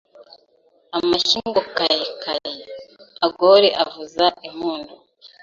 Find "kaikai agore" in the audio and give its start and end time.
1.77-3.67